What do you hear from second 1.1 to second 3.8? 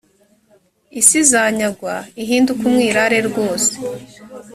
izanyagwa ihinduke umwirare rwose